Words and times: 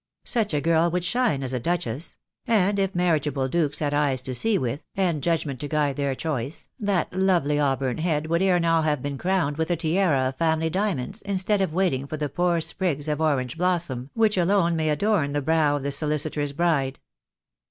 Such 0.25 0.55
a 0.55 0.61
girl 0.61 0.89
would 0.89 1.03
shine 1.03 1.43
as 1.43 1.53
a 1.53 1.59
duchess; 1.59 2.17
and 2.47 2.79
if 2.79 2.95
marriageable 2.95 3.47
dukes 3.47 3.77
had 3.77 3.93
eyes 3.93 4.23
to 4.23 4.33
see 4.33 4.57
with, 4.57 4.83
and 4.95 5.21
judgment 5.21 5.59
to 5.59 5.67
guide 5.67 5.95
their 5.97 6.15
choice, 6.15 6.69
that 6.79 7.13
lovely 7.13 7.59
auburn 7.59 7.99
head 7.99 8.25
would 8.25 8.41
ere 8.41 8.59
now 8.59 8.81
have 8.81 9.03
been 9.03 9.19
crowned 9.19 9.57
with 9.57 9.69
a 9.69 9.75
tiara 9.75 10.29
of 10.29 10.37
family 10.37 10.71
diamonds 10.71 11.21
instead 11.21 11.61
of 11.61 11.71
waiting 11.71 12.07
for 12.07 12.17
the 12.17 12.29
poor 12.29 12.61
sprigs 12.61 13.07
of 13.07 13.21
orange 13.21 13.59
blossom 13.59 14.09
which 14.15 14.39
alone 14.39 14.75
may 14.75 14.89
adorn 14.89 15.33
the 15.33 15.39
brow 15.43 15.75
of 15.75 15.83
the 15.83 15.91
solicitor's 15.91 16.51
bride. 16.51 16.97